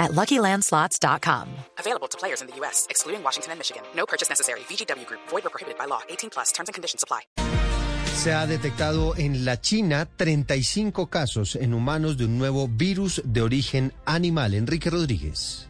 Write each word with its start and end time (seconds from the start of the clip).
at 0.00 0.10
LuckyLandSlots.com. 0.12 1.46
Available 1.78 2.08
to 2.08 2.18
players 2.18 2.42
in 2.42 2.48
the 2.48 2.56
U.S., 2.56 2.88
excluding 2.90 3.22
Washington 3.22 3.52
and 3.52 3.60
Michigan. 3.60 3.82
No 3.94 4.06
purchase 4.06 4.28
necessary. 4.28 4.60
VGW 4.60 5.06
Group. 5.06 5.20
Void 5.28 5.46
or 5.46 5.50
prohibited 5.50 5.78
by 5.78 5.84
law. 5.86 6.00
18 6.08 6.30
plus. 6.30 6.50
Terms 6.50 6.68
and 6.68 6.74
conditions 6.74 7.04
apply. 7.04 7.20
Se 8.20 8.32
ha 8.32 8.46
detectado 8.46 9.14
en 9.16 9.44
la 9.44 9.60
China 9.60 10.04
35 10.04 11.08
casos 11.08 11.56
en 11.56 11.72
humanos 11.72 12.18
de 12.18 12.26
un 12.26 12.38
nuevo 12.38 12.68
virus 12.68 13.22
de 13.24 13.40
origen 13.40 13.94
animal. 14.04 14.52
Enrique 14.54 14.90
Rodríguez. 14.90 15.68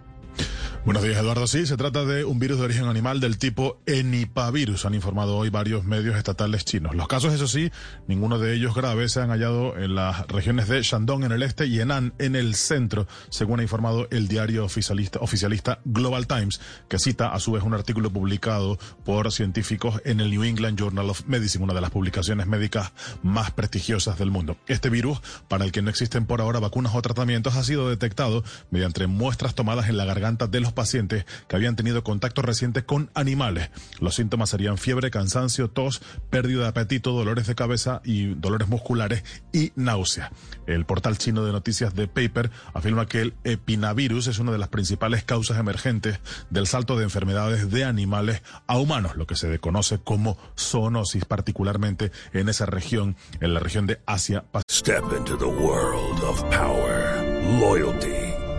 Buenos 0.83 1.03
días, 1.03 1.19
Eduardo. 1.19 1.47
Sí, 1.47 1.67
se 1.67 1.77
trata 1.77 2.07
de 2.07 2.25
un 2.25 2.39
virus 2.39 2.59
de 2.59 2.65
origen 2.65 2.87
animal 2.87 3.21
del 3.21 3.37
tipo 3.37 3.83
Enipavirus, 3.85 4.87
han 4.87 4.95
informado 4.95 5.37
hoy 5.37 5.51
varios 5.51 5.85
medios 5.85 6.17
estatales 6.17 6.65
chinos. 6.65 6.95
Los 6.95 7.07
casos, 7.07 7.35
eso 7.35 7.47
sí, 7.47 7.71
ninguno 8.09 8.39
de 8.39 8.55
ellos 8.55 8.75
graves, 8.75 9.13
se 9.13 9.21
han 9.21 9.29
hallado 9.29 9.77
en 9.77 9.95
las 9.95 10.27
regiones 10.29 10.69
de 10.69 10.81
Shandong 10.83 11.25
en 11.25 11.33
el 11.33 11.43
este 11.43 11.67
y 11.67 11.81
Henan 11.81 12.15
en 12.19 12.35
el 12.35 12.55
centro, 12.55 13.07
según 13.29 13.61
ha 13.61 13.63
informado 13.63 14.09
el 14.11 14.27
diario 14.27 14.65
oficialista, 14.65 15.19
oficialista 15.21 15.81
Global 15.85 16.27
Times, 16.27 16.63
que 16.89 16.99
cita 16.99 17.35
a 17.35 17.41
su 17.41 17.53
vez 17.53 17.63
un 17.63 17.75
artículo 17.75 18.11
publicado 18.11 18.79
por 19.05 19.31
científicos 19.33 20.01
en 20.07 20.21
el 20.21 20.31
New 20.31 20.45
England 20.45 20.79
Journal 20.79 21.11
of 21.11 21.27
Medicine, 21.27 21.63
una 21.63 21.75
de 21.75 21.83
las 21.83 21.91
publicaciones 21.91 22.47
médicas 22.47 22.93
más 23.23 23.51
prestigiosas 23.51 24.19
del 24.19 24.31
mundo. 24.31 24.57
Este 24.67 24.89
virus, 24.89 25.21
para 25.47 25.67
el 25.67 25.73
que 25.73 25.83
no 25.83 25.91
existen 25.91 26.25
por 26.25 26.41
ahora 26.41 26.59
vacunas 26.59 26.95
o 26.95 27.03
tratamientos, 27.03 27.57
ha 27.57 27.65
sido 27.65 27.91
detectado 27.91 28.43
mediante 28.71 29.07
muestras 29.07 29.55
tomadas 29.55 29.91
en 29.91 29.99
la 29.99 30.07
garganta 30.07 30.47
de 30.47 30.70
pacientes 30.73 31.25
que 31.49 31.57
habían 31.57 31.77
tenido 31.77 32.05
contacto 32.05 32.43
reciente 32.43 32.85
con 32.85 33.11
animales. 33.15 33.71
Los 34.01 34.15
síntomas 34.15 34.51
serían 34.51 34.79
fiebre, 34.79 35.11
cansancio, 35.11 35.69
tos, 35.69 36.03
pérdida 36.31 36.63
de 36.63 36.69
apetito, 36.69 37.13
dolores 37.13 37.47
de 37.47 37.55
cabeza 37.55 38.01
y 38.05 38.35
dolores 38.35 38.69
musculares 38.69 39.25
y 39.53 39.73
náusea. 39.77 40.33
El 40.67 40.85
portal 40.85 41.19
chino 41.19 41.45
de 41.45 41.53
noticias 41.53 41.95
de 41.95 42.09
Paper 42.09 42.51
afirma 42.75 43.07
que 43.07 43.21
el 43.21 43.35
epinavirus 43.45 44.27
es 44.27 44.39
una 44.39 44.53
de 44.53 44.59
las 44.59 44.69
principales 44.69 45.25
causas 45.25 45.59
emergentes 45.59 46.21
del 46.51 46.67
salto 46.67 46.97
de 46.97 47.05
enfermedades 47.05 47.71
de 47.71 47.85
animales 47.85 48.43
a 48.67 48.79
humanos, 48.79 49.17
lo 49.17 49.27
que 49.27 49.37
se 49.37 49.59
conoce 49.59 49.99
como 49.99 50.39
zoonosis, 50.57 51.25
particularmente 51.25 52.13
en 52.33 52.49
esa 52.49 52.67
región, 52.67 53.17
en 53.41 53.55
la 53.55 53.61
región 53.61 53.87
de 53.87 54.01
Asia. 54.07 54.45
Step 54.71 55.05
into 55.17 55.37
the 55.37 55.45
world 55.45 56.23
of 56.25 56.43
power, 56.51 57.43
loyalty. 57.61 58.30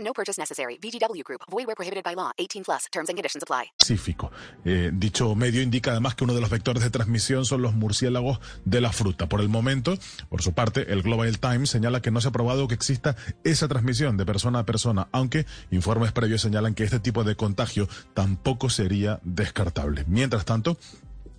No 0.00 0.12
purchase 0.12 0.40
necessary. 0.40 0.78
VGW 0.78 1.22
Group. 1.22 1.42
Void 1.50 1.66
where 1.66 1.76
prohibited 1.76 2.04
by 2.04 2.14
law. 2.14 2.32
18 2.38 2.64
plus. 2.64 2.86
Terms 2.90 3.08
and 3.08 3.16
conditions 3.16 3.42
apply. 3.42 3.72
Pacífico. 3.78 4.30
Eh, 4.64 4.90
dicho 4.92 5.34
medio 5.34 5.62
indica 5.62 5.92
además 5.92 6.14
que 6.14 6.24
uno 6.24 6.34
de 6.34 6.40
los 6.40 6.50
vectores 6.50 6.82
de 6.82 6.90
transmisión 6.90 7.44
son 7.44 7.62
los 7.62 7.74
murciélagos 7.74 8.40
de 8.64 8.80
la 8.80 8.92
fruta. 8.92 9.28
Por 9.28 9.40
el 9.40 9.48
momento, 9.48 9.98
por 10.28 10.42
su 10.42 10.52
parte, 10.52 10.92
el 10.92 11.02
Global 11.02 11.38
Times 11.38 11.70
señala 11.70 12.00
que 12.00 12.10
no 12.10 12.20
se 12.20 12.28
ha 12.28 12.32
probado 12.32 12.68
que 12.68 12.74
exista 12.74 13.16
esa 13.44 13.68
transmisión 13.68 14.16
de 14.16 14.26
persona 14.26 14.60
a 14.60 14.66
persona, 14.66 15.08
aunque 15.12 15.46
informes 15.70 16.12
previos 16.12 16.40
señalan 16.40 16.74
que 16.74 16.84
este 16.84 17.00
tipo 17.00 17.24
de 17.24 17.36
contagio 17.36 17.88
tampoco 18.14 18.70
sería 18.70 19.20
descartable. 19.22 20.04
Mientras 20.06 20.44
tanto, 20.44 20.78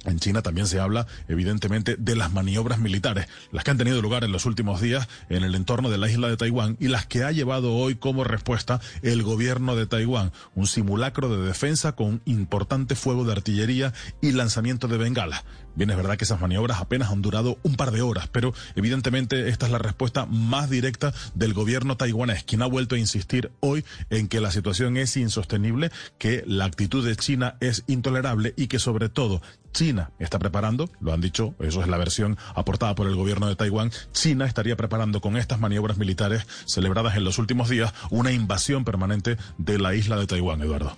en 0.05 0.19
China 0.19 0.41
también 0.41 0.67
se 0.67 0.79
habla, 0.79 1.05
evidentemente, 1.27 1.95
de 1.97 2.15
las 2.15 2.31
maniobras 2.31 2.79
militares, 2.79 3.27
las 3.51 3.63
que 3.63 3.71
han 3.71 3.77
tenido 3.77 4.01
lugar 4.01 4.23
en 4.23 4.31
los 4.31 4.45
últimos 4.45 4.81
días 4.81 5.07
en 5.29 5.43
el 5.43 5.53
entorno 5.53 5.89
de 5.89 5.97
la 5.97 6.09
isla 6.09 6.27
de 6.27 6.37
Taiwán 6.37 6.77
y 6.79 6.87
las 6.87 7.05
que 7.05 7.23
ha 7.23 7.31
llevado 7.31 7.75
hoy 7.75 7.95
como 7.95 8.23
respuesta 8.23 8.81
el 9.03 9.21
gobierno 9.21 9.75
de 9.75 9.85
Taiwán, 9.85 10.31
un 10.55 10.67
simulacro 10.67 11.29
de 11.29 11.45
defensa 11.45 11.95
con 11.95 12.21
importante 12.25 12.95
fuego 12.95 13.25
de 13.25 13.33
artillería 13.33 13.93
y 14.21 14.31
lanzamiento 14.31 14.87
de 14.87 14.97
bengalas. 14.97 15.43
Bien, 15.75 15.89
es 15.89 15.97
verdad 15.97 16.17
que 16.17 16.25
esas 16.25 16.41
maniobras 16.41 16.81
apenas 16.81 17.11
han 17.11 17.21
durado 17.21 17.57
un 17.63 17.75
par 17.75 17.91
de 17.91 18.01
horas, 18.01 18.27
pero 18.27 18.53
evidentemente 18.75 19.47
esta 19.47 19.65
es 19.65 19.71
la 19.71 19.77
respuesta 19.77 20.25
más 20.25 20.69
directa 20.69 21.13
del 21.33 21.53
gobierno 21.53 21.97
taiwanés, 21.97 22.43
quien 22.43 22.61
ha 22.61 22.65
vuelto 22.65 22.95
a 22.95 22.99
insistir 22.99 23.51
hoy 23.61 23.85
en 24.09 24.27
que 24.27 24.41
la 24.41 24.51
situación 24.51 24.97
es 24.97 25.15
insostenible, 25.15 25.91
que 26.17 26.43
la 26.45 26.65
actitud 26.65 27.05
de 27.05 27.15
China 27.15 27.55
es 27.61 27.83
intolerable 27.87 28.53
y 28.57 28.67
que 28.67 28.79
sobre 28.79 29.09
todo 29.09 29.41
China 29.71 30.11
está 30.19 30.39
preparando, 30.39 30.89
lo 30.99 31.13
han 31.13 31.21
dicho, 31.21 31.55
eso 31.59 31.81
es 31.81 31.87
la 31.87 31.97
versión 31.97 32.37
aportada 32.55 32.93
por 32.93 33.07
el 33.07 33.15
gobierno 33.15 33.47
de 33.47 33.55
Taiwán, 33.55 33.91
China 34.11 34.45
estaría 34.45 34.75
preparando 34.75 35.21
con 35.21 35.37
estas 35.37 35.59
maniobras 35.59 35.97
militares 35.97 36.45
celebradas 36.65 37.15
en 37.15 37.23
los 37.23 37.37
últimos 37.37 37.69
días 37.69 37.93
una 38.09 38.31
invasión 38.31 38.83
permanente 38.83 39.37
de 39.57 39.79
la 39.79 39.95
isla 39.95 40.17
de 40.17 40.27
Taiwán, 40.27 40.61
Eduardo. 40.61 40.97